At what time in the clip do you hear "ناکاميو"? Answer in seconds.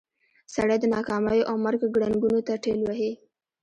0.95-1.47